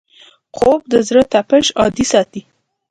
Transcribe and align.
خوب 0.57 0.81
د 0.91 0.93
زړه 1.07 1.23
تپش 1.31 1.65
عادي 1.79 2.05
ساتي 2.11 2.41